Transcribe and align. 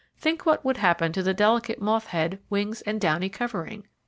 Think 0.17 0.47
what 0.47 0.65
would 0.65 0.77
happen 0.77 1.11
to 1.11 1.21
the 1.21 1.31
delicate 1.31 1.79
moth 1.79 2.07
head, 2.07 2.39
wings, 2.49 2.81
and 2.81 2.99
downy 2.99 3.29
covering! 3.29 3.87